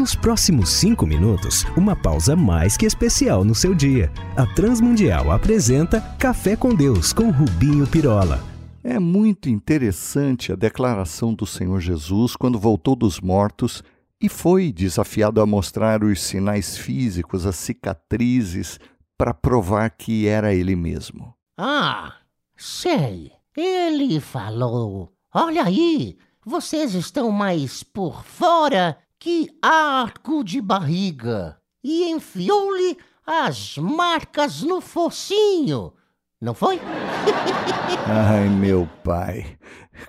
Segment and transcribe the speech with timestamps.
[0.00, 4.10] Nos próximos cinco minutos, uma pausa mais que especial no seu dia.
[4.34, 8.42] A Transmundial apresenta Café com Deus com Rubinho Pirola.
[8.82, 13.84] É muito interessante a declaração do Senhor Jesus quando voltou dos mortos
[14.18, 18.80] e foi desafiado a mostrar os sinais físicos, as cicatrizes,
[19.18, 21.34] para provar que era ele mesmo.
[21.58, 22.14] Ah,
[22.56, 23.32] sei.
[23.54, 31.58] Ele falou: Olha aí, vocês estão mais por fora que arco de barriga.
[31.84, 35.92] E enfiou-lhe as marcas no focinho.
[36.40, 36.80] Não foi?
[38.08, 39.58] Ai, meu pai,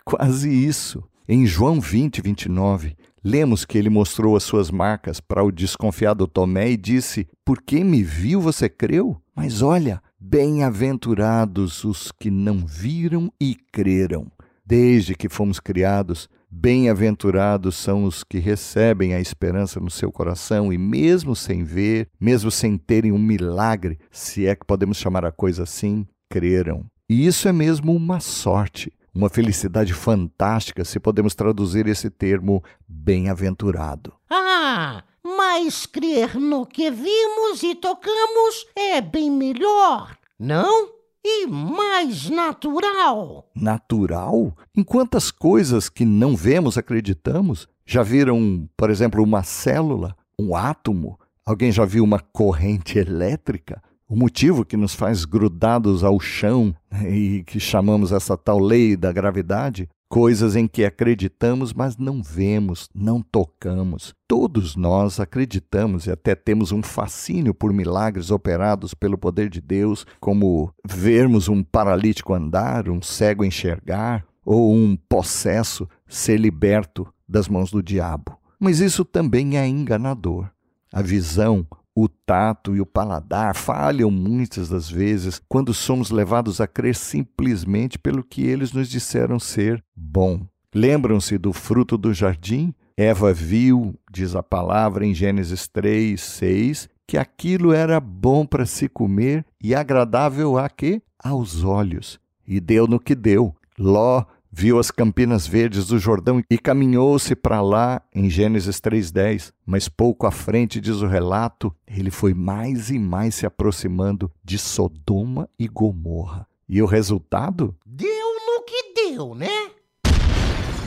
[0.06, 1.04] quase isso.
[1.28, 6.72] Em João 20, 29, lemos que ele mostrou as suas marcas para o desconfiado Tomé
[6.72, 9.22] e disse: Por que me viu, você creu?
[9.36, 14.32] Mas olha, bem-aventurados os que não viram e creram.
[14.72, 20.78] Desde que fomos criados, Bem-aventurados são os que recebem a esperança no seu coração e,
[20.78, 25.64] mesmo sem ver, mesmo sem terem um milagre, se é que podemos chamar a coisa
[25.64, 26.86] assim, creram.
[27.10, 34.14] E isso é mesmo uma sorte, uma felicidade fantástica, se podemos traduzir esse termo bem-aventurado.
[34.30, 41.01] Ah, mas crer no que vimos e tocamos é bem melhor, não?
[41.24, 43.50] E mais natural.
[43.56, 44.56] Natural?
[44.76, 47.68] Em quantas coisas que não vemos acreditamos?
[47.86, 51.20] Já viram, por exemplo, uma célula, um átomo?
[51.46, 53.82] Alguém já viu uma corrente elétrica?
[54.08, 58.98] O motivo que nos faz grudados ao chão né, e que chamamos essa tal lei
[58.98, 64.14] da gravidade coisas em que acreditamos, mas não vemos, não tocamos.
[64.28, 70.06] Todos nós acreditamos e até temos um fascínio por milagres operados pelo poder de Deus,
[70.20, 77.72] como vermos um paralítico andar, um cego enxergar, ou um possesso ser liberto das mãos
[77.72, 78.38] do diabo.
[78.60, 80.50] Mas isso também é enganador.
[80.92, 86.68] A visão o tato e o paladar falham muitas das vezes quando somos levados a
[86.68, 90.46] crer simplesmente pelo que eles nos disseram ser bom.
[90.74, 92.74] Lembram-se do fruto do jardim?
[92.96, 98.88] Eva viu, diz a palavra em Gênesis 3, 6, que aquilo era bom para se
[98.88, 101.02] comer e agradável a quê?
[101.20, 102.20] Aos olhos.
[102.48, 103.54] E deu no que deu.
[103.78, 109.88] Ló viu as campinas verdes do Jordão e caminhou-se para lá em Gênesis 3:10, mas
[109.88, 115.50] pouco à frente diz o relato, ele foi mais e mais se aproximando de Sodoma
[115.58, 116.46] e Gomorra.
[116.68, 117.76] E o resultado?
[117.86, 119.72] Deu no que deu, né?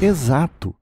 [0.00, 0.74] Exato.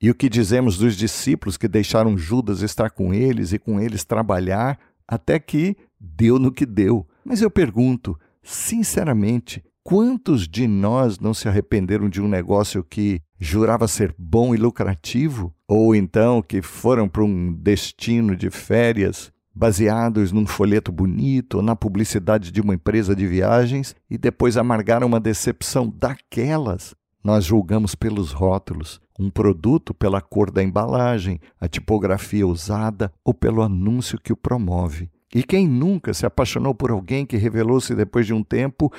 [0.00, 4.04] E o que dizemos dos discípulos que deixaram Judas estar com eles e com eles
[4.04, 4.78] trabalhar,
[5.08, 7.06] até que deu no que deu.
[7.24, 13.86] Mas eu pergunto, sinceramente, Quantos de nós não se arrependeram de um negócio que jurava
[13.86, 15.54] ser bom e lucrativo?
[15.68, 22.50] Ou então que foram para um destino de férias baseados num folheto bonito na publicidade
[22.50, 26.92] de uma empresa de viagens e depois amargaram uma decepção daquelas?
[27.22, 33.62] Nós julgamos pelos rótulos, um produto pela cor da embalagem, a tipografia usada ou pelo
[33.62, 35.08] anúncio que o promove.
[35.32, 38.92] E quem nunca se apaixonou por alguém que revelou-se depois de um tempo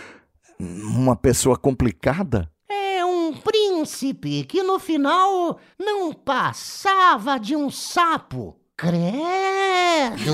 [0.59, 2.50] uma pessoa complicada?
[2.69, 8.56] É um príncipe que no final não passava de um sapo.
[8.75, 10.34] Credo!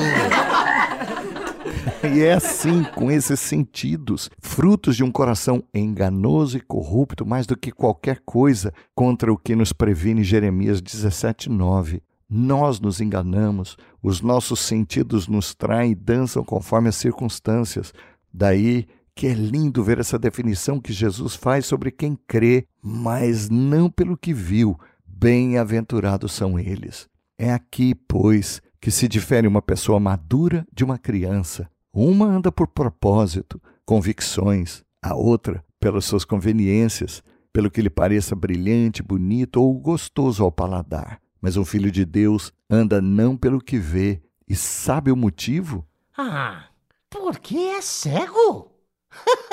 [2.13, 7.55] e é assim, com esses sentidos, frutos de um coração enganoso e corrupto, mais do
[7.55, 12.01] que qualquer coisa, contra o que nos previne Jeremias 17,9.
[12.29, 17.93] Nós nos enganamos, os nossos sentidos nos traem e dançam conforme as circunstâncias.
[18.33, 23.89] Daí que é lindo ver essa definição que Jesus faz sobre quem crê, mas não
[23.89, 24.79] pelo que viu.
[25.05, 27.07] Bem-aventurados são eles.
[27.37, 31.69] É aqui, pois, que se difere uma pessoa madura de uma criança.
[31.93, 37.21] Uma anda por propósito, convicções, a outra pelas suas conveniências,
[37.51, 41.19] pelo que lhe pareça brilhante, bonito ou gostoso ao paladar.
[41.39, 44.21] Mas um filho de Deus anda não pelo que vê.
[44.47, 45.85] E sabe o motivo?
[46.17, 46.65] Ah,
[47.09, 48.72] porque é cego.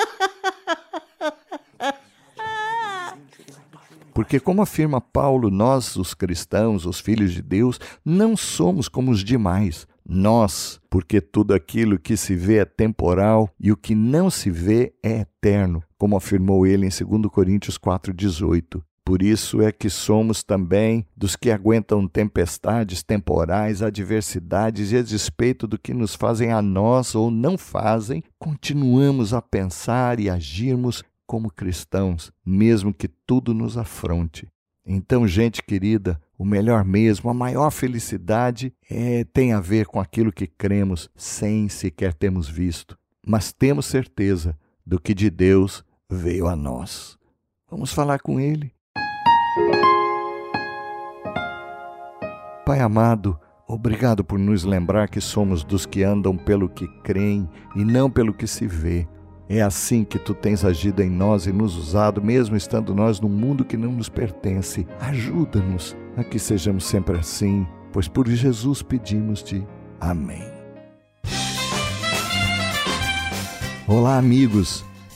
[4.13, 9.23] Porque, como afirma Paulo, nós, os cristãos, os filhos de Deus, não somos como os
[9.23, 9.87] demais.
[10.07, 14.93] Nós, porque tudo aquilo que se vê é temporal e o que não se vê
[15.01, 18.81] é eterno, como afirmou ele em 2 Coríntios 4,18.
[19.11, 25.67] Por isso é que somos também dos que aguentam tempestades temporais, adversidades e a despeito
[25.67, 31.51] do que nos fazem a nós ou não fazem, continuamos a pensar e agirmos como
[31.51, 34.47] cristãos, mesmo que tudo nos afronte.
[34.85, 40.31] Então, gente querida, o melhor mesmo, a maior felicidade é, tem a ver com aquilo
[40.31, 42.97] que cremos sem sequer termos visto,
[43.27, 47.19] mas temos certeza do que de Deus veio a nós.
[47.69, 48.73] Vamos falar com Ele.
[52.65, 53.37] Pai amado,
[53.67, 58.33] obrigado por nos lembrar que somos dos que andam pelo que creem e não pelo
[58.33, 59.05] que se vê.
[59.49, 63.27] É assim que tu tens agido em nós e nos usado, mesmo estando nós num
[63.27, 64.87] mundo que não nos pertence.
[65.01, 69.67] Ajuda-nos a que sejamos sempre assim, pois por Jesus pedimos-te.
[69.99, 70.49] Amém.
[73.85, 74.85] Olá, amigos.